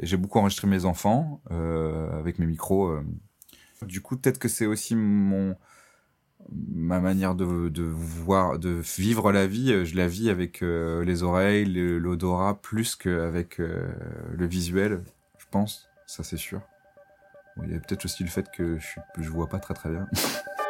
[0.00, 2.88] J'ai beaucoup enregistré mes enfants euh, avec mes micros.
[2.88, 3.04] euh.
[3.82, 5.56] Du coup, peut-être que c'est aussi mon
[6.50, 9.84] ma manière de, de voir, de vivre la vie.
[9.84, 13.92] Je la vis avec euh, les oreilles, le- l'odorat, plus qu'avec euh,
[14.36, 15.04] le visuel,
[15.38, 15.88] je pense.
[16.06, 16.60] Ça, c'est sûr.
[17.64, 20.08] Il y a peut-être aussi le fait que je, je vois pas très très bien.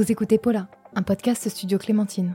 [0.00, 2.34] Vous écoutez Paula, un podcast Studio Clémentine.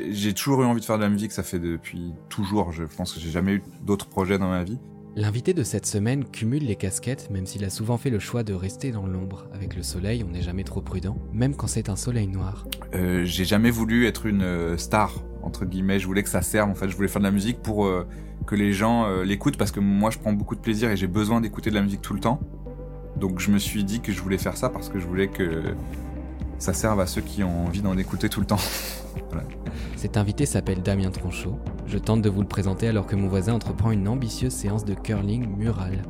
[0.00, 2.72] J'ai toujours eu envie de faire de la musique, ça fait depuis toujours.
[2.72, 4.80] Je pense que j'ai jamais eu d'autres projets dans ma vie.
[5.14, 8.54] L'invité de cette semaine cumule les casquettes, même s'il a souvent fait le choix de
[8.54, 9.46] rester dans l'ombre.
[9.54, 12.66] Avec le soleil, on n'est jamais trop prudent, même quand c'est un soleil noir.
[12.96, 15.14] Euh, j'ai jamais voulu être une euh, star
[15.44, 16.00] entre guillemets.
[16.00, 16.70] Je voulais que ça serve.
[16.70, 18.04] En fait, je voulais faire de la musique pour euh,
[18.48, 21.06] que les gens euh, l'écoutent parce que moi, je prends beaucoup de plaisir et j'ai
[21.06, 22.40] besoin d'écouter de la musique tout le temps.
[23.16, 25.76] Donc, je me suis dit que je voulais faire ça parce que je voulais que
[26.64, 28.56] ça serve à ceux qui ont envie d'en écouter tout le temps.
[29.96, 31.58] Cet invité s'appelle Damien Tronchot.
[31.86, 34.94] Je tente de vous le présenter alors que mon voisin entreprend une ambitieuse séance de
[34.94, 36.02] curling mural.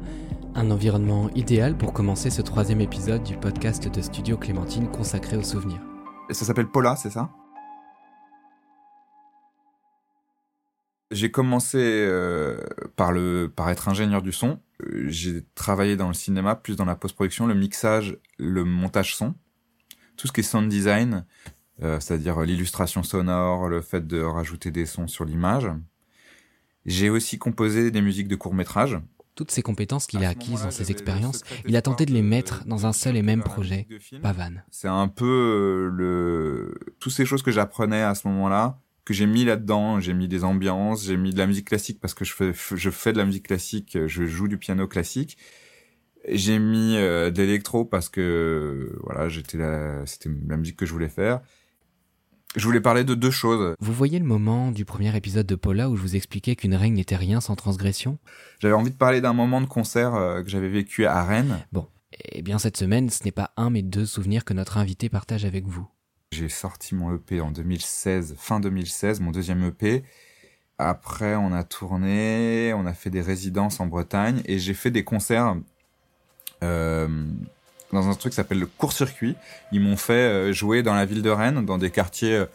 [0.54, 5.42] Un environnement idéal pour commencer ce troisième épisode du podcast de Studio Clémentine consacré aux
[5.42, 5.80] souvenirs.
[6.30, 7.30] Et ça s'appelle Paula, c'est ça?
[11.10, 12.60] J'ai commencé euh,
[12.94, 14.60] par le par être ingénieur du son.
[14.84, 19.34] Euh, J'ai travaillé dans le cinéma, plus dans la post-production, le mixage, le montage son,
[20.16, 21.24] tout ce qui est sound design,
[21.82, 25.68] euh, c'est-à-dire l'illustration sonore, le fait de rajouter des sons sur l'image.
[26.86, 28.98] J'ai aussi composé des musiques de courts métrages.
[29.34, 32.64] Toutes ces compétences qu'il a acquises dans ses expériences, il a tenté de les mettre
[32.66, 33.88] dans un seul et même projet.
[34.22, 34.62] Pavane.
[34.70, 39.26] C'est un peu euh, le toutes ces choses que j'apprenais à ce moment-là que j'ai
[39.26, 39.98] mis là-dedans.
[39.98, 42.90] J'ai mis des ambiances, j'ai mis de la musique classique parce que je fais je
[42.90, 45.36] fais de la musique classique, je joue du piano classique.
[46.28, 50.92] J'ai mis euh, de l'électro parce que voilà, j'étais là, c'était la musique que je
[50.92, 51.40] voulais faire.
[52.56, 53.74] Je voulais parler de deux choses.
[53.80, 56.94] Vous voyez le moment du premier épisode de Paula où je vous expliquais qu'une règne
[56.94, 58.18] n'était rien sans transgression?
[58.60, 61.66] J'avais envie de parler d'un moment de concert euh, que j'avais vécu à Rennes.
[62.32, 65.44] Eh bien cette semaine, ce n'est pas un mais deux souvenirs que notre invité partage
[65.44, 65.88] avec vous.
[66.30, 70.04] J'ai sorti mon EP en 2016, fin 2016, mon deuxième EP.
[70.78, 75.04] Après, on a tourné, on a fait des résidences en Bretagne et j'ai fait des
[75.04, 75.56] concerts
[77.92, 79.36] dans un truc qui s'appelle le court-circuit.
[79.72, 82.46] Ils m'ont fait euh, jouer dans la ville de Rennes, dans des quartiers, euh,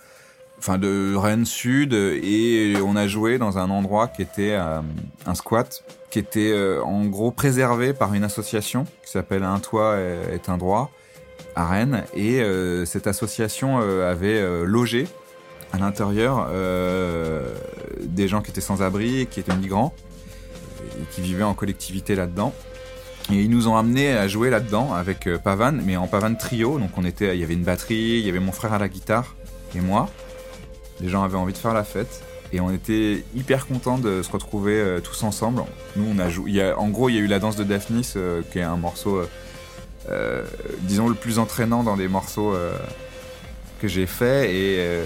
[0.57, 4.81] enfin de Rennes Sud, et on a joué dans un endroit qui était euh,
[5.25, 9.97] un squat, qui était euh, en gros préservé par une association qui s'appelle Un toit
[9.97, 10.91] est un droit
[11.55, 15.07] à Rennes et euh, cette association euh, avait euh, logé
[15.71, 17.53] à l'intérieur euh,
[18.01, 19.93] des gens qui étaient sans abri, qui étaient migrants
[20.99, 22.53] et qui vivaient en collectivité là-dedans.
[23.31, 26.79] Et ils nous ont amenés à jouer là-dedans avec euh, Pavane, mais en Pavane trio.
[26.79, 28.90] Donc on était, il y avait une batterie, il y avait mon frère à la
[28.90, 29.35] guitare
[29.75, 30.09] et moi.
[31.00, 34.31] Les gens avaient envie de faire la fête et on était hyper contents de se
[34.31, 35.62] retrouver euh, tous ensemble.
[35.95, 38.41] Nous on a joué, en gros il y a eu la danse de Daphnis euh,
[38.51, 39.22] qui est un morceau
[40.81, 42.56] disons le plus entraînant dans les morceaux
[43.79, 45.03] que j'ai fait et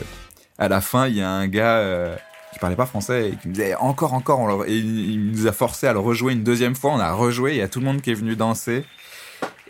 [0.57, 2.15] à la fin il y a un gars
[2.53, 5.47] qui parlait pas français et qui me disait encore encore on le- et il, nous
[5.47, 7.79] a forcé à le rejouer une deuxième fois on a rejoué il y a tout
[7.79, 8.85] le monde qui est venu danser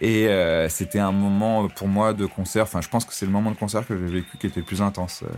[0.01, 3.31] et euh, c'était un moment pour moi de concert enfin je pense que c'est le
[3.31, 5.33] moment de concert que j'ai vécu qui était le plus intense euh.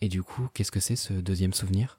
[0.00, 1.98] Et du coup, qu'est-ce que c'est ce deuxième souvenir?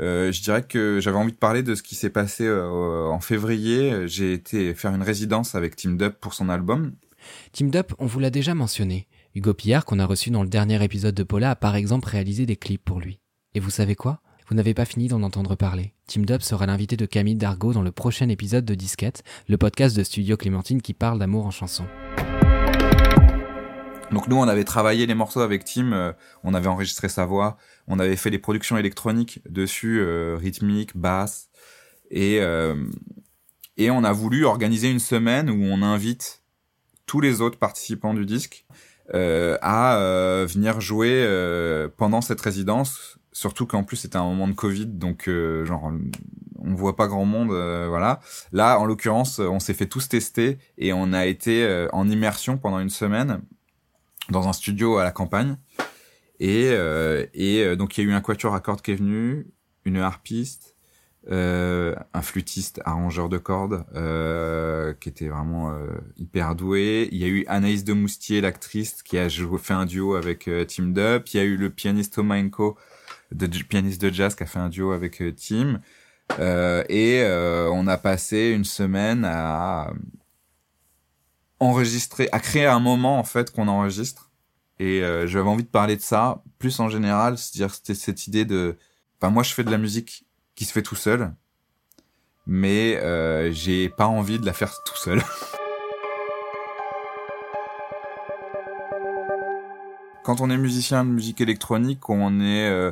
[0.00, 3.20] Euh, je dirais que j'avais envie de parler de ce qui s'est passé euh, en
[3.20, 4.08] février.
[4.08, 6.94] J'ai été faire une résidence avec Team Dub pour son album.
[7.52, 9.06] Team Dup, on vous l'a déjà mentionné.
[9.36, 12.46] Hugo Pillard, qu'on a reçu dans le dernier épisode de Paula, a par exemple réalisé
[12.46, 13.20] des clips pour lui.
[13.52, 14.22] Et vous savez quoi?
[14.48, 15.92] Vous n'avez pas fini d'en entendre parler.
[16.06, 19.94] Team Dup sera l'invité de Camille Dargaud dans le prochain épisode de Disquette, le podcast
[19.94, 21.84] de Studio Clémentine qui parle d'amour en chanson.
[24.10, 27.58] Donc nous, on avait travaillé les morceaux avec Tim, euh, on avait enregistré sa voix,
[27.88, 31.50] on avait fait des productions électroniques dessus, euh, rythmique, basse,
[32.10, 32.74] et euh,
[33.76, 36.42] et on a voulu organiser une semaine où on invite
[37.04, 38.64] tous les autres participants du disque
[39.12, 43.18] à euh, venir jouer euh, pendant cette résidence.
[43.32, 45.92] Surtout qu'en plus c'était un moment de Covid, donc euh, genre
[46.58, 48.20] on voit pas grand monde, euh, voilà.
[48.52, 52.58] Là, en l'occurrence, on s'est fait tous tester et on a été euh, en immersion
[52.58, 53.40] pendant une semaine
[54.30, 55.56] dans un studio à la campagne.
[56.40, 58.96] Et, euh, et euh, donc il y a eu un quatuor à cordes qui est
[58.96, 59.46] venu,
[59.84, 60.75] une harpiste, euh,
[61.28, 65.86] un flûtiste, arrangeur de cordes, euh, qui était vraiment euh,
[66.16, 67.08] hyper doué.
[67.10, 70.48] Il y a eu Anaïs de Moustier, l'actrice, qui a joué, fait un duo avec
[70.48, 71.28] euh, Tim Dup.
[71.32, 72.76] Il y a eu le pianiste Tomaenko,
[73.32, 75.80] de pianiste de jazz, qui a fait un duo avec Tim.
[76.38, 77.24] et
[77.72, 79.92] on a passé une semaine à
[81.58, 84.30] enregistrer, à créer un moment en fait qu'on enregistre.
[84.78, 88.76] Et j'avais envie de parler de ça, plus en général, c'est-à-dire c'était cette idée de,
[89.18, 90.25] enfin moi je fais de la musique
[90.56, 91.32] qui se fait tout seul,
[92.46, 95.22] mais euh, j'ai pas envie de la faire tout seul.
[100.24, 102.90] Quand on est musicien de musique électronique, on est euh,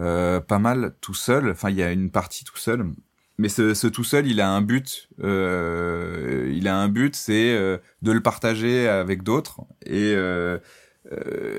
[0.00, 1.50] euh, pas mal tout seul.
[1.50, 2.90] Enfin, il y a une partie tout seul,
[3.38, 5.08] mais ce, ce tout seul, il a un but.
[5.18, 7.54] Il a un but, c'est
[8.02, 10.16] de le partager avec d'autres et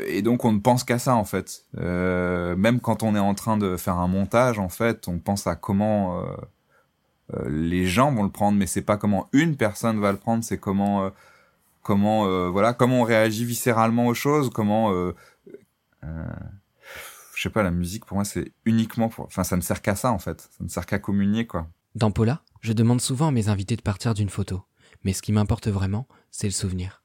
[0.08, 1.66] et donc on ne pense qu'à ça en fait.
[1.78, 5.48] Euh, même quand on est en train de faire un montage, en fait, on pense
[5.48, 6.26] à comment euh,
[7.34, 10.44] euh les gens vont le prendre, mais c'est pas comment une personne va le prendre,
[10.44, 11.12] c'est comment
[11.82, 14.92] comment voilà comment on réagit viscéralement aux choses, comment
[16.02, 19.96] je sais pas la musique pour moi c'est uniquement pour enfin ça ne sert qu'à
[19.96, 21.68] ça en fait, ça ne sert qu'à communier quoi.
[21.96, 24.64] Dans Paula, je demande souvent à mes invités de partir d'une photo,
[25.04, 27.03] mais ce qui m'importe vraiment, c'est le souvenir.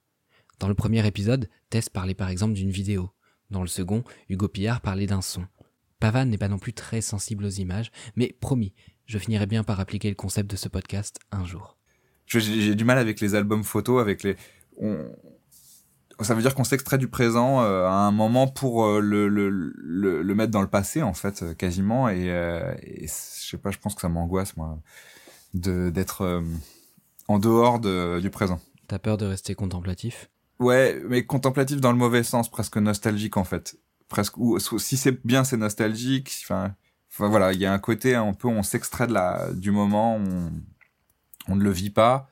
[0.59, 3.11] Dans le premier épisode, Tess parlait par exemple d'une vidéo.
[3.51, 5.47] Dans le second, Hugo Pillard parlait d'un son.
[6.01, 8.75] Pavan n'est pas non plus très sensible aux images, mais promis,
[9.07, 11.77] je finirai bien par appliquer le concept de ce podcast un jour.
[12.27, 14.37] J'ai du mal avec les albums photos, avec les.
[16.21, 19.49] Ça veut dire qu'on s'extrait du présent euh, à un moment pour euh, le, le,
[19.49, 22.09] le, mettre dans le passé, en fait, euh, quasiment.
[22.09, 23.13] Et, et je
[23.51, 24.79] sais pas, je pense que ça m'angoisse, moi,
[25.55, 26.43] d'être
[27.29, 28.61] en dehors de, du présent.
[28.89, 30.29] T'as peur de rester contemplatif?
[30.59, 33.79] Ouais, mais contemplatif dans le mauvais sens, presque nostalgique en fait.
[34.09, 36.33] Presque ou si c'est bien, c'est nostalgique.
[36.45, 36.75] Enfin,
[37.19, 40.51] voilà, il y a un côté un peu on s'extrait de la du moment, on
[41.49, 42.29] on ne le vit pas.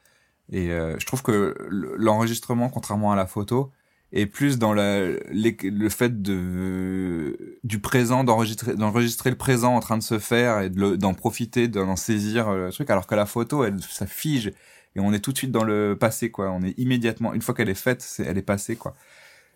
[0.51, 3.73] Et euh, je trouve que l'enregistrement, contrairement à la photo,
[4.13, 9.99] est plus dans la, le fait de du présent, d'enregistrer d'enregistrer le présent en train
[9.99, 13.65] de se faire et d'en profiter, d'en saisir euh, le truc, alors que la photo,
[13.65, 14.53] elle, ça fige
[14.97, 16.51] et on est tout de suite dans le passé quoi.
[16.51, 18.97] On est immédiatement une fois qu'elle est faite elle est passée quoi.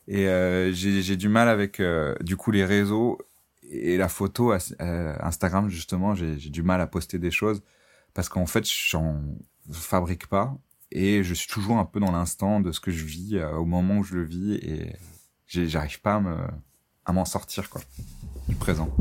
[0.07, 3.19] Et euh, j'ai du mal avec euh, du coup les réseaux
[3.71, 6.15] et la photo euh, Instagram justement.
[6.15, 7.63] J'ai du mal à poster des choses
[8.13, 9.23] parce qu'en fait j'en
[9.73, 10.55] fabrique pas
[10.93, 13.99] et je suis toujours un peu dans l'instant de ce que je vis au moment
[13.99, 14.95] où je le vis et
[15.47, 16.51] j'arrive pas à
[17.07, 17.81] à m'en sortir quoi
[18.47, 18.95] du présent.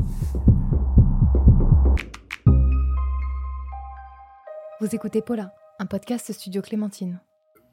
[4.79, 7.19] Vous écoutez Paula un podcast Studio Clémentine.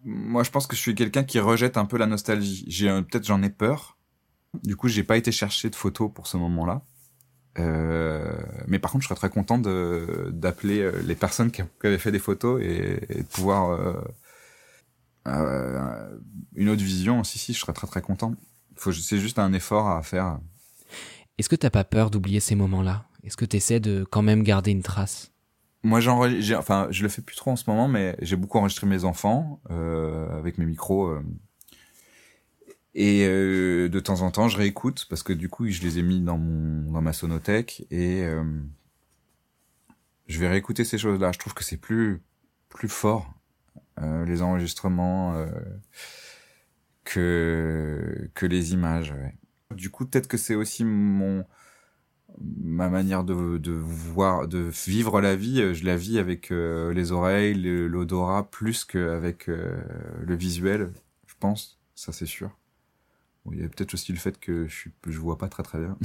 [0.04, 2.64] Moi, je pense que je suis quelqu'un qui rejette un peu la nostalgie.
[2.68, 3.98] J'ai peut-être j'en ai peur.
[4.62, 6.82] Du coup, j'ai pas été chercher de photos pour ce moment-là.
[7.58, 8.32] Euh,
[8.68, 12.18] mais par contre, je serais très content d'appeler euh, les personnes qui, avaient fait des
[12.18, 13.94] photos et, de pouvoir euh,
[15.26, 16.18] euh,
[16.54, 17.24] une autre vision.
[17.24, 18.34] Si si, je serais très très content.
[18.78, 20.38] C'est juste un effort à faire.
[21.38, 23.06] Est-ce que t'as pas peur d'oublier ces moments-là?
[23.24, 25.32] Est-ce que tu essaies de quand même garder une trace?
[25.86, 28.86] Moi, j'enregistre, enfin, je le fais plus trop en ce moment, mais j'ai beaucoup enregistré
[28.86, 31.06] mes enfants euh, avec mes micros.
[31.06, 31.22] Euh,
[32.94, 36.02] et euh, de temps en temps, je réécoute parce que du coup, je les ai
[36.02, 38.42] mis dans mon dans ma sonothèque et euh,
[40.26, 41.30] je vais réécouter ces choses-là.
[41.32, 42.22] Je trouve que c'est plus
[42.68, 43.32] plus fort
[44.00, 45.46] euh, les enregistrements
[47.04, 49.12] que que les images.
[49.12, 49.36] Ouais.
[49.74, 51.44] Du coup, peut-être que c'est aussi mon
[52.40, 53.32] ma manière de,
[53.72, 58.84] voir, de vivre la vie, euh, je la vis avec euh, les oreilles, l'odorat, plus
[58.84, 59.76] qu'avec euh,
[60.20, 60.92] le visuel,
[61.26, 61.78] je pense.
[61.94, 62.50] Ça, c'est sûr.
[63.52, 65.78] Il y a peut-être aussi le fait que je, suis, je vois pas très très
[65.78, 65.96] bien.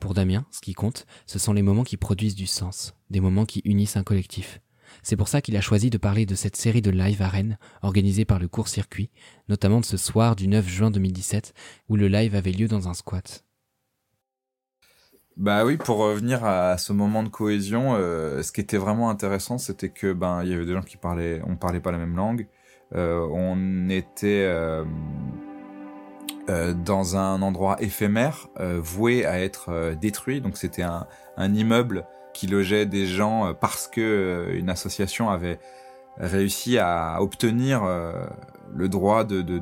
[0.00, 3.44] Pour Damien, ce qui compte, ce sont les moments qui produisent du sens, des moments
[3.44, 4.60] qui unissent un collectif.
[5.02, 7.58] C'est pour ça qu'il a choisi de parler de cette série de live à Rennes,
[7.82, 9.10] organisée par le court circuit,
[9.48, 11.54] notamment de ce soir du 9 juin 2017,
[11.88, 13.44] où le live avait lieu dans un squat.
[15.36, 19.58] Bah oui, pour revenir à ce moment de cohésion, euh, ce qui était vraiment intéressant,
[19.58, 22.14] c'était que ben il y avait des gens qui parlaient, on parlait pas la même
[22.14, 22.46] langue,
[22.94, 24.84] euh, on était euh,
[26.46, 33.06] dans un endroit éphémère, voué à être détruit, donc c'était un immeuble qui logeait des
[33.06, 35.58] gens euh, parce que euh, une association avait
[36.18, 38.26] réussi à obtenir euh,
[38.74, 39.58] le droit de, de,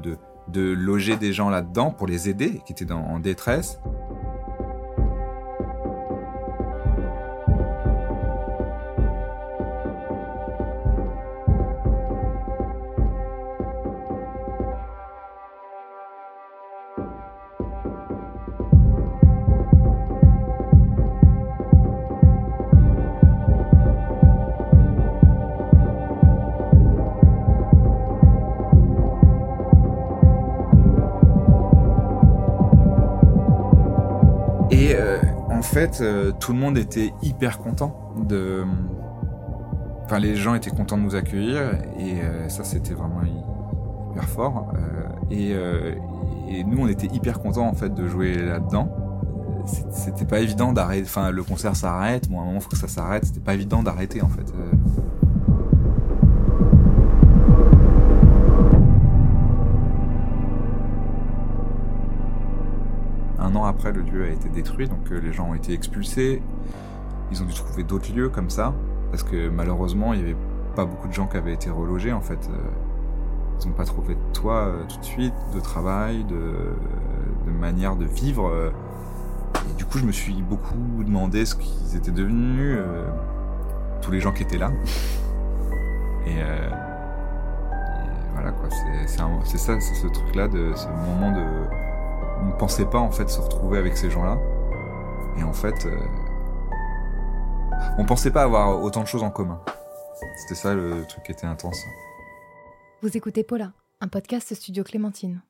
[0.48, 3.78] de, loger des gens là-dedans pour les aider, qui étaient en détresse.
[34.72, 35.18] Et euh,
[35.50, 38.64] en fait, euh, tout le monde était hyper content de.
[40.04, 43.20] Enfin, les gens étaient contents de nous accueillir et euh, ça, c'était vraiment
[44.10, 44.72] hyper fort.
[45.30, 45.54] Et,
[46.66, 48.88] nous, on était hyper contents en fait de jouer là-dedans.
[49.92, 51.04] C'était pas évident d'arrêter.
[51.04, 52.28] Enfin, le concert s'arrête.
[52.28, 53.24] Bon, à un moment, faut que ça s'arrête.
[53.26, 54.52] C'était pas évident d'arrêter en fait.
[63.72, 66.42] Après, le lieu a été détruit, donc euh, les gens ont été expulsés.
[67.30, 68.74] Ils ont dû trouver d'autres lieux comme ça,
[69.10, 70.40] parce que malheureusement, il n'y avait
[70.76, 72.48] pas beaucoup de gens qui avaient été relogés en fait.
[72.50, 72.56] Euh,
[73.62, 78.06] ils n'ont pas trouvé de toit euh, tout de suite, de travail, de, manière de
[78.06, 78.72] vivre.
[79.70, 82.76] Et du coup, je me suis beaucoup demandé ce qu'ils étaient devenus,
[84.00, 84.72] tous les gens qui étaient là.
[86.26, 86.42] Et,
[88.32, 89.06] voilà quoi, c'est
[89.58, 91.44] ça, c'est ce truc-là, ce moment de
[92.42, 94.36] on ne pensait pas en fait se retrouver avec ces gens-là.
[95.38, 95.96] Et en fait, euh,
[97.98, 99.60] on pensait pas avoir autant de choses en commun.
[100.36, 101.78] C'était ça le truc qui était intense.
[103.00, 105.40] Vous écoutez Paula, un podcast Studio Clémentine.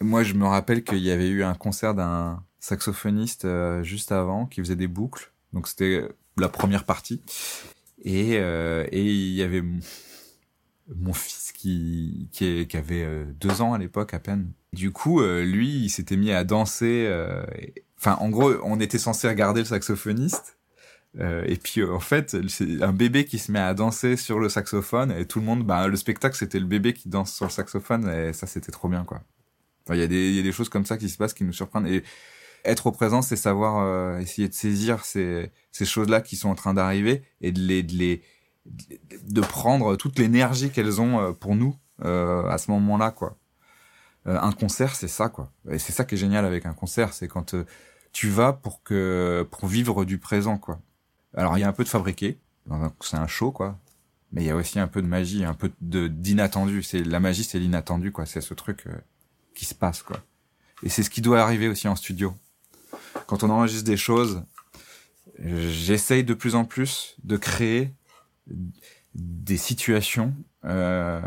[0.00, 4.46] moi, je me rappelle qu'il y avait eu un concert d'un saxophoniste euh, juste avant
[4.46, 5.32] qui faisait des boucles.
[5.52, 7.22] Donc c'était la première partie.
[8.02, 9.62] Et, euh, et il y avait
[10.94, 15.44] mon, fils qui, qui, qui avait deux ans à l'époque à peine, du coup, euh,
[15.44, 17.06] lui, il s'était mis à danser.
[17.08, 17.42] Euh,
[17.98, 20.58] enfin, en gros, on était censé regarder le saxophoniste.
[21.18, 24.48] Euh, et puis, en fait, c'est un bébé qui se met à danser sur le
[24.48, 25.10] saxophone.
[25.12, 28.08] Et tout le monde, bah, le spectacle, c'était le bébé qui danse sur le saxophone.
[28.08, 29.22] Et ça, c'était trop bien, quoi.
[29.90, 31.54] Il y, a des, y a des choses comme ça qui se passent qui nous
[31.54, 31.86] surprennent.
[31.86, 32.02] Et
[32.66, 36.74] être au présent, c'est savoir essayer de saisir ces, ces choses-là qui sont en train
[36.74, 38.20] d'arriver et de les, de les
[39.24, 43.36] de prendre toute l'énergie qu'elles ont pour nous à ce moment-là, quoi.
[44.28, 45.50] Euh, un concert, c'est ça, quoi.
[45.70, 47.64] Et c'est ça qui est génial avec un concert, c'est quand euh,
[48.12, 50.80] tu vas pour que pour vivre du présent, quoi.
[51.34, 52.38] Alors il y a un peu de fabriqué,
[53.00, 53.78] c'est un show, quoi.
[54.32, 56.82] Mais il y a aussi un peu de magie, un peu de d'inattendu.
[56.82, 58.26] C'est la magie, c'est l'inattendu, quoi.
[58.26, 58.92] C'est ce truc euh,
[59.54, 60.18] qui se passe, quoi.
[60.82, 62.34] Et c'est ce qui doit arriver aussi en studio.
[63.26, 64.42] Quand on enregistre des choses,
[65.38, 67.94] j'essaye de plus en plus de créer
[69.14, 71.20] des situations euh,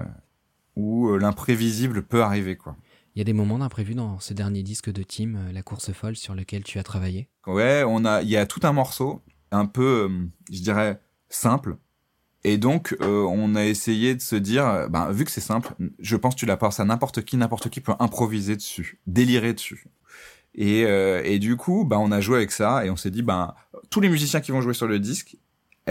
[0.75, 2.75] où l'imprévisible peut arriver, quoi.
[3.15, 5.91] Il y a des moments d'imprévu dans ce dernier disque de Tim, euh, La course
[5.91, 7.27] folle, sur lequel tu as travaillé?
[7.45, 11.75] Ouais, on a, il y a tout un morceau, un peu, euh, je dirais, simple.
[12.45, 16.15] Et donc, euh, on a essayé de se dire, ben, vu que c'est simple, je
[16.15, 19.87] pense que tu la passes à n'importe qui, n'importe qui peut improviser dessus, délirer dessus.
[20.55, 23.53] Et, et du coup, ben, on a joué avec ça et on s'est dit, ben,
[23.91, 25.37] tous les musiciens qui vont jouer sur le disque,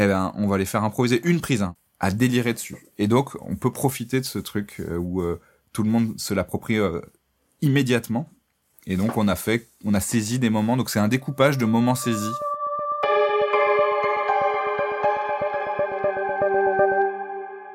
[0.04, 2.76] eh ben, on va les faire improviser une prise, hein, à délirer dessus.
[2.99, 5.23] Et donc, on peut profiter de ce truc où
[5.73, 7.00] tout le monde se l'approprie euh,
[7.61, 8.28] immédiatement.
[8.87, 10.76] Et donc on a fait, on a saisi des moments.
[10.76, 12.35] Donc c'est un découpage de moments saisis.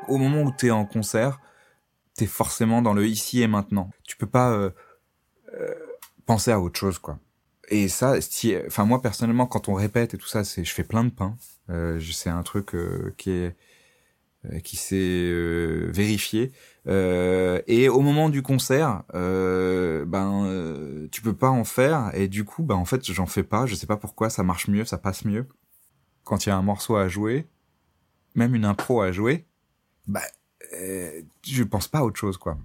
[0.07, 1.39] Au moment où tu es en concert,
[2.17, 3.89] tu es forcément dans le ici et maintenant.
[4.03, 4.69] Tu peux pas euh,
[5.53, 5.73] euh,
[6.25, 7.19] penser à autre chose, quoi.
[7.69, 8.15] Et ça,
[8.67, 11.35] enfin moi personnellement, quand on répète et tout ça, c'est, je fais plein de pain.
[11.99, 12.75] c'est un truc
[13.17, 13.55] qui est
[14.63, 15.33] qui s'est
[15.91, 16.51] vérifié.
[16.87, 22.27] Euh, et au moment du concert, euh, ben euh, tu peux pas en faire et
[22.27, 23.65] du coup, ben en fait j'en fais pas.
[23.65, 25.47] Je sais pas pourquoi ça marche mieux, ça passe mieux.
[26.23, 27.47] Quand il y a un morceau à jouer,
[28.35, 29.45] même une impro à jouer,
[30.07, 30.21] ben
[30.73, 32.57] euh, je pense pas à autre chose quoi.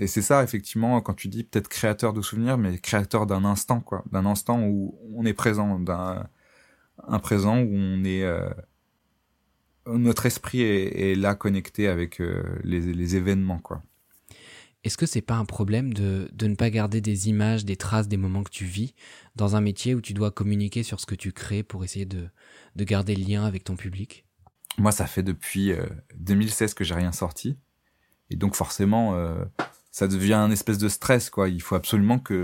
[0.00, 3.80] Et c'est ça effectivement quand tu dis peut-être créateur de souvenirs, mais créateur d'un instant
[3.80, 6.26] quoi, d'un instant où on est présent, d'un
[7.06, 8.50] un présent où on est euh,
[9.86, 13.82] notre esprit est, là connecté avec euh, les, événements, quoi.
[14.82, 18.16] Est-ce que c'est pas un problème de, ne pas garder des images, des traces des
[18.16, 18.94] moments que tu vis
[19.36, 22.30] dans un métier où tu dois communiquer sur ce que tu crées pour essayer de,
[22.76, 24.24] garder le lien avec ton public?
[24.78, 25.72] Moi, ça fait depuis
[26.16, 27.58] 2016 euh, que j'ai rien sorti.
[28.30, 29.14] Et donc forcément,
[29.90, 31.48] ça devient un espèce de stress, quoi.
[31.48, 32.42] Il faut absolument que...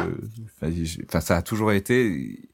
[1.09, 2.49] Enfin, ça a toujours été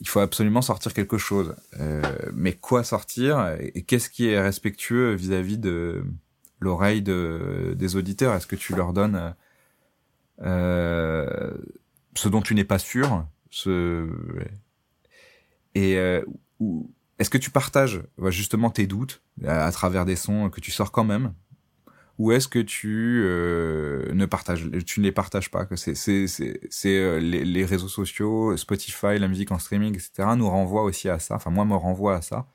[0.00, 1.54] il faut absolument sortir quelque chose.
[1.80, 2.02] Euh,
[2.34, 6.04] mais quoi sortir et qu'est-ce qui est respectueux vis-à-vis de
[6.60, 8.34] l'oreille de, des auditeurs?
[8.34, 9.34] Est-ce que tu leur donnes
[10.42, 11.52] euh,
[12.14, 14.08] ce dont tu n'es pas sûr ce...
[15.76, 16.22] Et euh,
[17.18, 21.04] est-ce que tu partages justement tes doutes à travers des sons que tu sors quand
[21.04, 21.34] même?
[22.18, 26.26] Ou est-ce que tu euh, ne partages, tu ne les partages pas que c'est c'est
[26.26, 30.28] c'est euh, les, les, réseaux sociaux, Spotify, la musique en streaming, etc.
[30.36, 31.34] nous renvoient aussi à ça.
[31.36, 32.46] Enfin moi me renvoie à ça.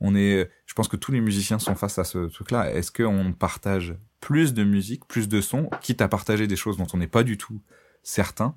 [0.00, 2.72] On est, je pense que tous les musiciens sont face à ce truc-là.
[2.72, 6.86] Est-ce qu'on partage plus de musique, plus de sons, quitte à partager des choses dont
[6.94, 7.60] on n'est pas du tout
[8.02, 8.56] certain,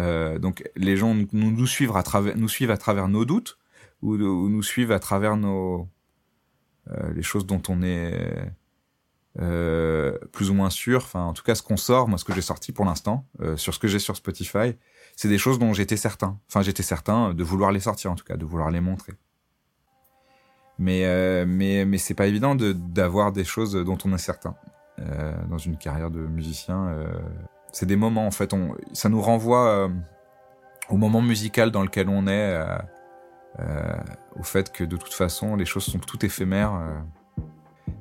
[0.00, 3.58] Euh, donc les gens nous, nous suivent à travers nous suivent à travers nos doutes
[4.02, 5.88] ou, ou nous suivent à travers nos
[6.90, 8.52] euh, les choses dont on est
[9.40, 11.02] euh, plus ou moins sûr.
[11.02, 13.56] Enfin, en tout cas, ce qu'on sort, moi, ce que j'ai sorti pour l'instant, euh,
[13.56, 14.76] sur ce que j'ai sur Spotify,
[15.16, 16.38] c'est des choses dont j'étais certain.
[16.48, 19.14] Enfin, j'étais certain de vouloir les sortir, en tout cas, de vouloir les montrer.
[20.78, 24.56] Mais euh, mais mais c'est pas évident de d'avoir des choses dont on est certain
[24.98, 26.88] euh, dans une carrière de musicien.
[26.88, 27.06] Euh,
[27.72, 29.88] c'est des moments en fait, on, ça nous renvoie
[30.88, 32.56] au moment musical dans lequel on est,
[34.36, 36.80] au fait que de toute façon les choses sont tout éphémères.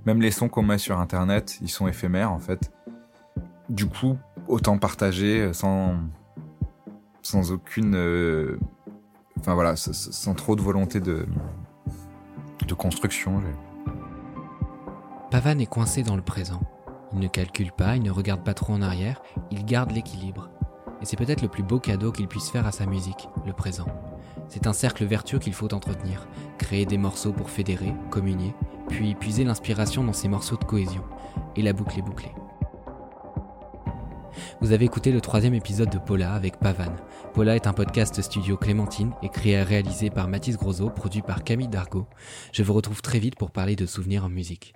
[0.05, 2.71] Même les sons qu'on met sur internet, ils sont éphémères en fait.
[3.69, 4.17] Du coup,
[4.47, 5.95] autant partager euh, sans
[7.21, 8.59] sans aucune, euh,
[9.39, 11.25] enfin voilà, sans, trop de volonté de
[12.67, 13.41] de construction.
[15.31, 16.61] Pavan est coincé dans le présent.
[17.13, 20.49] Il ne calcule pas, il ne regarde pas trop en arrière, il garde l'équilibre.
[21.01, 23.87] Et c'est peut-être le plus beau cadeau qu'il puisse faire à sa musique, le présent.
[24.47, 28.53] C'est un cercle vertueux qu'il faut entretenir, créer des morceaux pour fédérer, communier,
[28.93, 31.01] puis puiser l'inspiration dans ces morceaux de cohésion.
[31.55, 32.31] Et la boucle est bouclée.
[34.61, 36.95] Vous avez écouté le troisième épisode de Paula avec Pavan.
[37.33, 41.67] Paula est un podcast studio Clémentine, écrit et réalisé par Mathis Grosso, produit par Camille
[41.67, 42.05] Dargaud.
[42.51, 44.75] Je vous retrouve très vite pour parler de souvenirs en musique.